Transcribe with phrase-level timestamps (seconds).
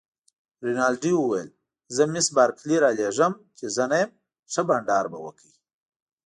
[0.65, 1.49] رینالډي وویل:
[1.95, 4.11] زه مس بارکلي رالېږم، چي زه نه یم،
[4.51, 5.51] ښه بانډار به وکړئ.